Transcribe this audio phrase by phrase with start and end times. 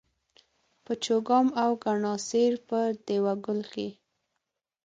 [0.85, 3.89] په چوګام او کڼاسېر په دېوه ګل کښي